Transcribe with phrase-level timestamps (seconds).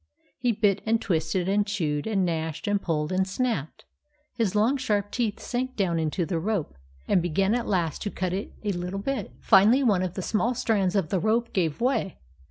[0.39, 3.85] He bit and twisted and chewed and gnashed and pulled and snapped.
[4.33, 6.73] His long sharp teeth sank down into the rope,
[7.07, 9.31] and began at last to cut it a little bit.
[9.39, 12.17] Finally one of the small strands of the rope gave way.